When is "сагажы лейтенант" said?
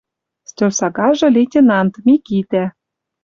0.79-1.93